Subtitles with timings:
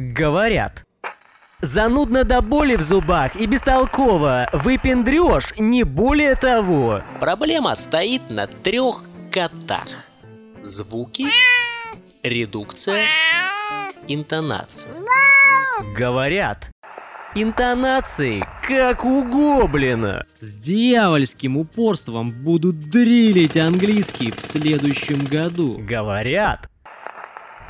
[0.00, 0.84] Говорят.
[1.60, 4.48] Занудно до боли в зубах и бестолково.
[4.54, 7.02] Выпендрешь не более того.
[7.20, 10.06] Проблема стоит на трех котах.
[10.62, 11.26] Звуки,
[12.22, 13.02] редукция,
[14.08, 14.94] интонация.
[15.94, 16.70] Говорят.
[17.34, 20.24] Интонации, как у гоблина.
[20.38, 25.76] С дьявольским упорством будут дрилить английский в следующем году.
[25.78, 26.69] Говорят.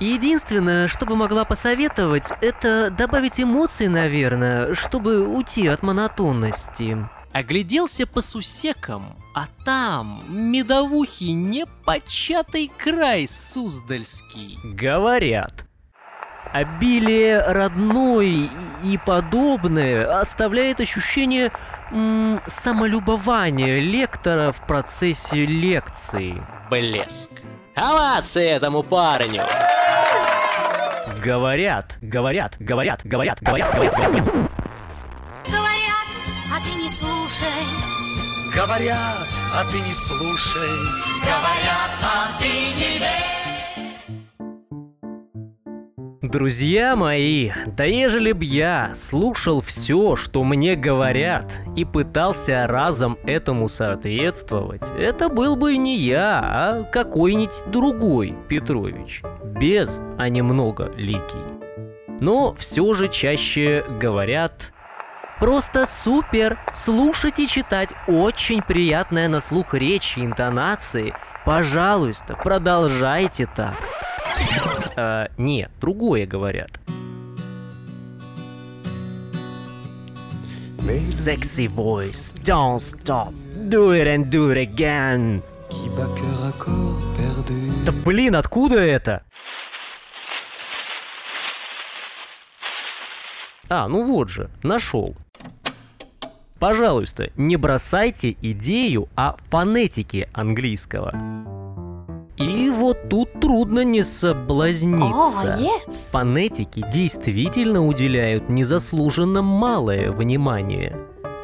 [0.00, 7.08] Единственное, что бы могла посоветовать, это добавить эмоций, наверное, чтобы уйти от монотонности.
[7.32, 14.58] Огляделся по сусекам, а там медовухи непочатый край Суздальский.
[14.64, 15.64] Говорят.
[16.52, 18.48] Обилие родной
[18.82, 21.52] и подобное оставляет ощущение
[21.92, 26.42] м, самолюбования лектора в процессе лекции.
[26.70, 27.30] Блеск.
[27.74, 29.42] Овации этому парню!
[31.28, 34.24] Говорят, говорят, говорят, говорят, говорят, говорят, говорят.
[35.44, 36.08] Говорят,
[36.50, 37.64] а ты не слушай.
[38.54, 40.70] Говорят, а ты не слушай.
[41.20, 43.37] Говорят, а ты не верь.
[46.30, 53.70] Друзья мои, да ежели б я слушал все, что мне говорят, и пытался разом этому
[53.70, 61.46] соответствовать, это был бы не я, а какой-нибудь другой Петрович, без, а немного ликий.
[62.20, 64.74] Но все же чаще говорят
[65.40, 66.58] Просто супер!
[66.74, 71.14] Слушать и читать очень приятная на слух речь и интонации.
[71.46, 73.76] Пожалуйста, продолжайте так.
[74.96, 76.80] А, не, другое говорят.
[80.78, 83.32] Sexy voice, don't stop,
[83.68, 85.42] do it and do it again.
[87.84, 89.22] Да блин, откуда это?
[93.68, 95.14] А, ну вот же, нашел.
[96.58, 101.12] Пожалуйста, не бросайте идею о фонетике английского.
[102.38, 105.54] И вот тут трудно не соблазниться.
[105.54, 105.92] О, yes.
[106.10, 110.96] Фонетики действительно уделяют незаслуженно малое внимание.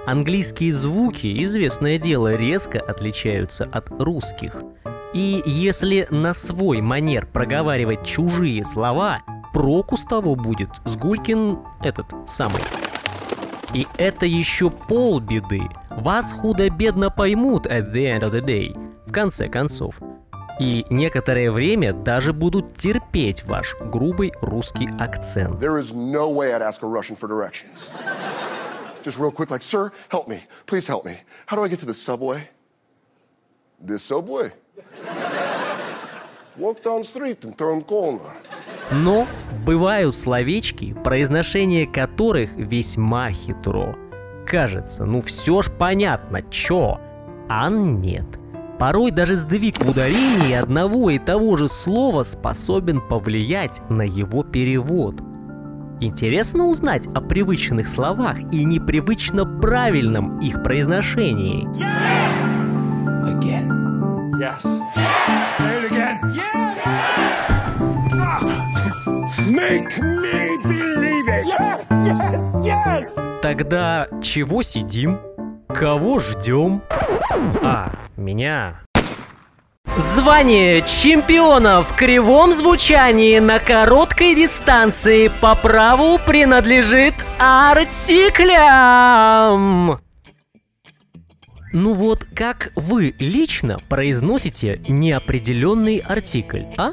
[0.06, 4.62] Английские звуки, известное дело, резко отличаются от русских.
[5.14, 9.22] И если на свой манер проговаривать чужие слова,
[9.52, 12.62] проку с того будет с Гулькин этот самый.
[13.72, 15.62] И это еще полбеды.
[15.90, 18.76] Вас худо-бедно поймут at the end of the day.
[19.06, 19.98] В конце концов.
[20.60, 25.60] И некоторое время даже будут терпеть ваш грубый русский акцент.
[25.60, 27.90] There is no way I'd ask a Russian for directions.
[29.04, 30.44] Just real quick, like, sir, help me.
[30.66, 31.18] Please help me.
[31.46, 32.48] How do I get to the subway?
[33.80, 34.52] This subway?
[36.56, 38.30] Walk down the street and turn corner.
[38.92, 39.26] Но
[39.66, 43.96] бывают словечки, произношение которых весьма хитро.
[44.46, 47.00] Кажется, ну все ж понятно, чё,
[47.48, 48.26] а нет.
[48.84, 55.22] Порой даже сдвиг в ударении одного и того же слова способен повлиять на его перевод.
[56.02, 61.64] Интересно узнать о привычных словах и непривычно правильном их произношении.
[63.24, 63.70] Again.
[64.38, 64.62] Yes.
[65.56, 66.18] Say it again.
[66.34, 66.76] Yes.
[69.48, 71.46] Make me believe it.
[71.46, 73.40] Yes, yes, yes.
[73.40, 75.18] Тогда чего сидим?
[75.68, 76.82] Кого ждем?
[77.62, 78.80] А, меня.
[79.96, 88.80] Звание чемпиона в кривом звучании на короткой дистанции по праву принадлежит артиклям.
[91.72, 96.92] Ну вот, как вы лично произносите неопределенный артикль, а?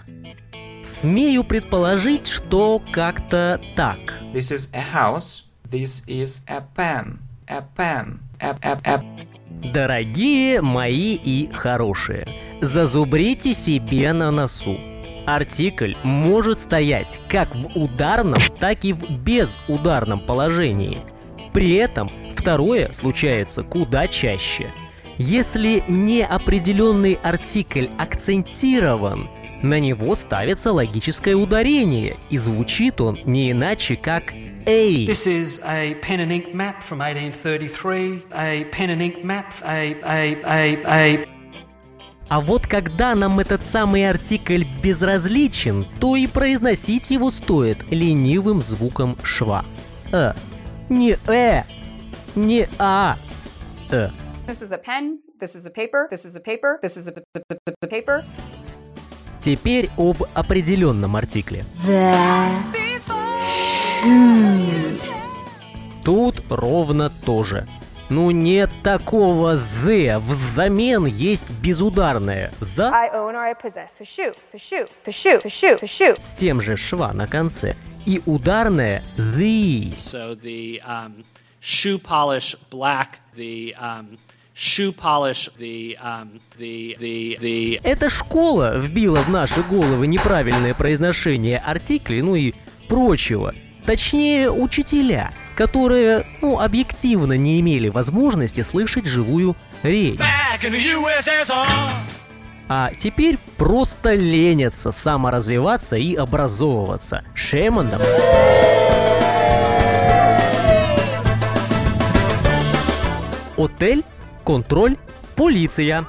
[0.83, 3.99] Смею предположить, что как-то так.
[4.33, 5.43] This is a house.
[5.69, 7.19] This is a pen.
[7.47, 8.19] A pen.
[8.39, 9.20] A, a, a.
[9.63, 12.27] Дорогие мои и хорошие,
[12.61, 14.79] зазубрите себе на носу.
[15.27, 21.03] Артикль может стоять как в ударном, так и в безударном положении.
[21.53, 24.73] При этом второе случается куда чаще.
[25.17, 29.29] Если неопределенный артикль акцентирован,
[29.63, 34.33] на него ставится логическое ударение, и звучит он не иначе как
[34.65, 35.05] «эй».
[35.07, 38.23] This is a pen and ink map from 1833.
[38.31, 41.27] A pen and ink map, a, a, a, a
[42.29, 49.17] А вот когда нам этот самый артикль безразличен, то и произносить его стоит ленивым звуком
[49.21, 49.65] шва.
[50.13, 50.33] Э.
[50.87, 51.63] Не э.
[52.35, 53.17] Не а.
[53.91, 54.11] Э.
[54.47, 55.19] This is a pen.
[55.41, 56.07] This is a paper.
[56.09, 56.79] This is a paper.
[56.81, 58.23] This is a paper.
[59.41, 61.65] Теперь об определенном артикле.
[66.03, 67.67] Тут ровно то же.
[68.09, 74.35] Ну нет такого «the», взамен есть безударное «the» I own or I possess a shoe,
[74.51, 76.19] the shoe, the shoe, the shoe, the shoe.
[76.19, 79.95] с тем же «шва» на конце и ударное «the».
[79.95, 81.23] So the um,
[81.61, 84.17] shoe polish black, the um,
[84.61, 87.81] shoe polish, the um, the the the.
[87.83, 92.53] Эта школа вбила в наши головы неправильное произношение артиклей, ну и
[92.87, 93.53] прочего.
[93.85, 100.19] Точнее, учителя, которые, ну, объективно не имели возможности слышать живую речь.
[102.69, 107.23] А теперь просто ленятся саморазвиваться и образовываться.
[107.35, 108.01] Them.
[113.57, 114.03] Отель,
[114.43, 114.97] контроль,
[115.35, 116.05] полиция.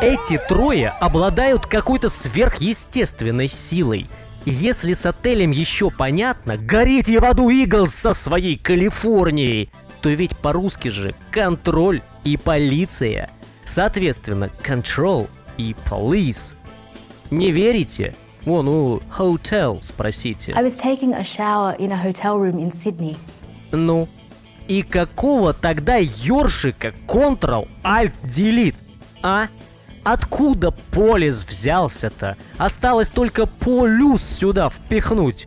[0.00, 4.08] Эти трое обладают какой-то сверхъестественной силой.
[4.44, 9.70] Если с отелем еще понятно, горите в аду Иглс со своей Калифорнией,
[10.00, 13.30] то ведь по-русски же контроль и полиция.
[13.64, 16.56] Соответственно, control и police.
[17.30, 18.16] Не верите?
[18.44, 20.52] Вон у hotel спросите.
[20.56, 23.16] I was taking a shower in a hotel room in Sydney.
[23.70, 24.08] Ну,
[24.72, 28.76] и какого тогда ёршика Ctrl-Alt-Delete,
[29.22, 29.48] а?
[30.02, 32.38] Откуда полис взялся-то?
[32.56, 35.46] Осталось только полюс сюда впихнуть.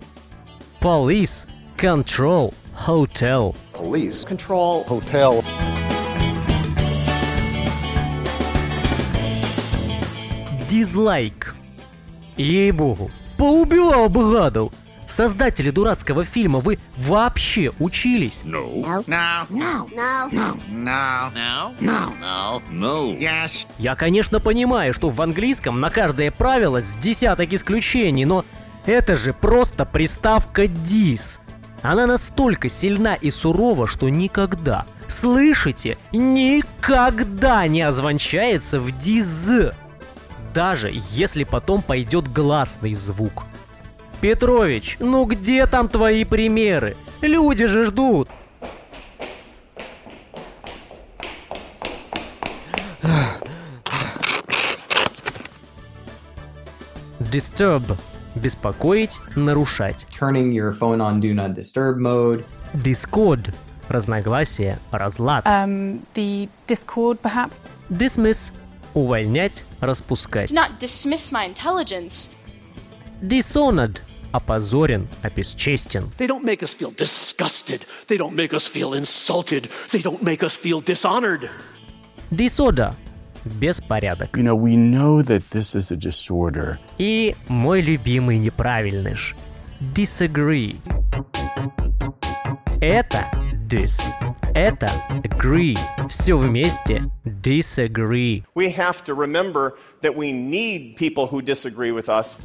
[0.79, 2.53] Police, Control,
[2.85, 3.55] Hotel.
[3.73, 4.27] Police.
[4.29, 4.87] Control.
[4.87, 5.43] Hotel.
[10.69, 11.55] Дизлайк.
[12.37, 14.71] Ей-богу, поубивал бы гадов.
[15.07, 18.41] Создатели дурацкого фильма, вы вообще учились?
[18.43, 19.05] No.
[19.05, 19.47] No.
[19.49, 19.87] No.
[19.91, 20.31] No.
[20.31, 20.59] No.
[20.69, 21.73] No.
[21.79, 22.19] No.
[22.19, 22.61] No.
[22.71, 23.19] No.
[23.19, 23.67] Yes.
[23.77, 28.43] Я, конечно, понимаю, что в английском на каждое правило с десяток исключений, но
[28.85, 31.39] это же просто приставка «dis».
[31.81, 39.51] Она настолько сильна и сурова, что никогда, слышите, никогда не озвончается в «диз».
[40.53, 43.43] Даже если потом пойдет гласный звук.
[44.25, 46.97] Петрович, ну где там твои примеры?
[47.21, 48.27] Люди же ждут.
[57.19, 57.95] Disturb–
[58.35, 60.07] беспокоить, нарушать.
[60.09, 62.43] turning your phone on do not disturb mode.
[62.73, 63.53] Discord–
[63.89, 65.45] разногласие, разлад.
[65.45, 67.59] Um, the discord, perhaps?
[67.91, 68.51] Dismiss–
[68.95, 70.49] увольнять, распускать.
[70.49, 72.31] Do not dismiss my intelligence.
[73.21, 73.99] Dishonored–
[74.35, 76.11] опозорен, обесчестен.
[76.17, 77.81] They don't make us feel disgusted.
[78.07, 79.69] They don't make us feel insulted.
[79.91, 81.49] They don't make us feel dishonored.
[82.31, 82.95] Disorder–
[83.45, 84.35] беспорядок.
[84.35, 86.79] You know, we know that this is a disorder.
[86.97, 89.35] И мой любимый неправильный ж–
[89.93, 90.75] disagree.
[92.81, 93.25] Это
[93.67, 94.13] dis,
[94.53, 94.89] это
[95.23, 95.77] agree.
[96.09, 98.43] Все вместе disagree.
[98.55, 102.37] We have to remember that we need people who disagree with us.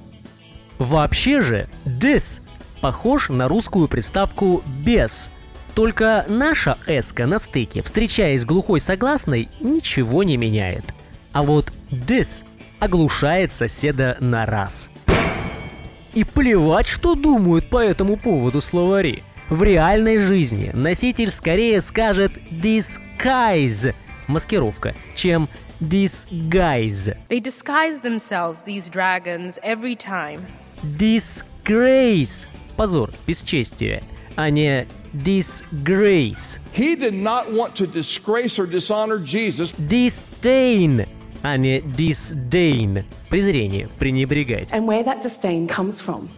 [0.81, 2.41] Вообще же dis
[2.81, 5.31] похож на русскую приставку без.
[5.75, 10.87] Только наша эска на стыке, встречаясь с глухой согласной, ничего не меняет.
[11.33, 12.47] А вот dis
[12.79, 14.89] оглушает соседа на раз.
[16.15, 19.23] И плевать, что думают по этому поводу словари.
[19.51, 23.95] В реальной жизни носитель скорее скажет disguise–
[24.29, 25.47] маскировка, чем
[25.81, 27.17] disguise.
[27.29, 30.47] They disguise themselves, these dragons, every time.
[30.84, 34.04] Disgrace – позор, бесчестие,
[34.36, 36.60] а не disgrace.
[36.74, 39.72] He did not want to disgrace or dishonor Jesus.
[39.78, 41.08] Disdain,
[41.42, 43.06] а не disdain.
[43.30, 44.72] Презрение, пренебрегать.
[44.74, 46.30] And where that disdain comes from.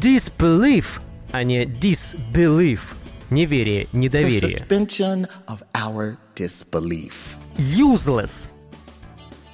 [0.00, 1.00] Disbelief,
[1.32, 2.94] а не disbelief.
[3.30, 4.58] Неверие, The недоверие.
[4.58, 7.36] suspension of our disbelief.
[7.58, 8.48] Useless.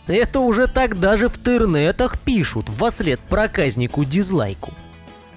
[0.08, 4.74] Это уже так даже в интернетах пишут во след проказнику дизлайку.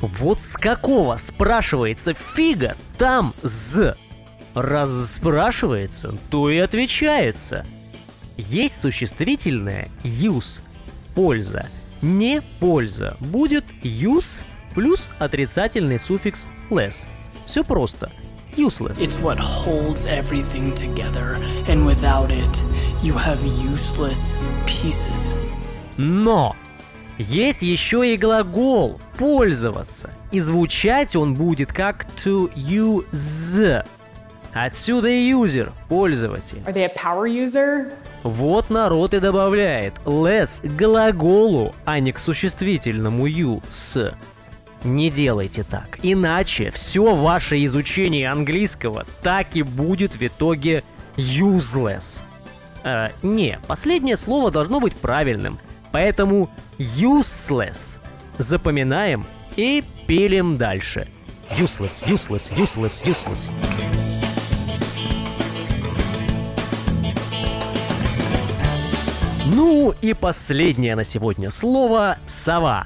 [0.01, 3.97] Вот с какого, спрашивается, фига там «з»?
[4.55, 7.67] Раз спрашивается, то и отвечается.
[8.37, 10.63] Есть существительное «use»–
[11.15, 11.69] польза.
[12.03, 14.45] Не польза будет «use»
[14.75, 17.09] плюс отрицательный суффикс «less».
[17.47, 18.11] Все просто.
[18.59, 19.00] Useless.
[19.00, 21.38] It's what holds everything together,
[21.69, 22.55] and without it,
[23.00, 24.37] you have useless
[24.67, 25.33] pieces.
[25.97, 26.57] Но
[27.19, 33.85] есть еще и глагол «пользоваться», и звучать он будет как to use.
[34.53, 36.62] Отсюда и юзер, пользователь.
[36.67, 37.93] Are they a power user?
[38.25, 44.12] Вот народ и добавляет less к глаголу, а не к существительному you с.
[44.85, 50.85] Не делайте так, иначе все ваше изучение английского так и будет в итоге
[51.17, 52.23] useless.
[52.85, 55.59] Э, не, последнее слово должно быть правильным,
[55.91, 58.01] поэтому useless.
[58.39, 61.09] Запоминаем и пилим дальше.
[61.51, 63.51] Useless, useless, useless, useless.
[69.47, 72.85] Ну и последнее на сегодня слово «сова».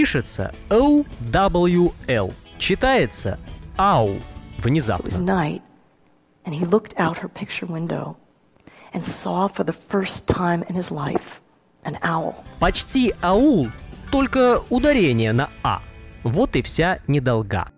[0.00, 2.32] Пишется O-W-L.
[2.56, 3.38] Читается
[3.76, 4.16] «ау»
[4.56, 5.08] внезапно.
[5.08, 5.60] It was night,
[6.46, 8.16] and he looked out her picture window
[8.94, 11.42] and saw for the first time in his life
[11.84, 12.34] an owl.
[12.60, 13.68] Почти аул,
[14.10, 15.82] только ударение на «а».
[16.24, 17.68] Вот и вся недолга.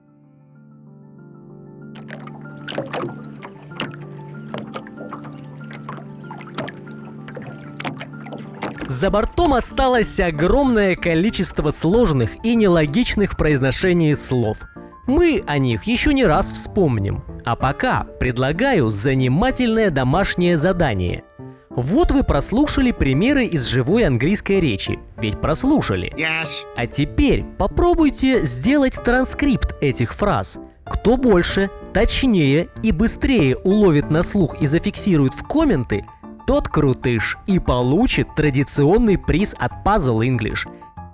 [8.92, 14.58] За бортом осталось огромное количество сложных и нелогичных в произношении слов.
[15.06, 17.24] Мы о них еще не раз вспомним.
[17.42, 21.24] А пока предлагаю занимательное домашнее задание.
[21.70, 26.12] Вот вы прослушали примеры из живой английской речи, ведь прослушали.
[26.14, 26.50] Yes.
[26.76, 30.58] А теперь попробуйте сделать транскрипт этих фраз.
[30.84, 36.04] Кто больше, точнее и быстрее уловит на слух и зафиксирует в комменты,
[36.46, 40.68] тот крутыш и получит традиционный приз от Puzzle English.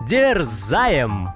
[0.09, 1.29] Дерзаем!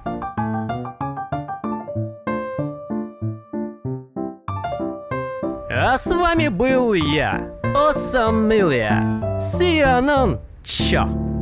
[5.69, 9.39] А с вами был я, Осамилия.
[9.39, 10.39] Anon.
[10.63, 11.32] Чё?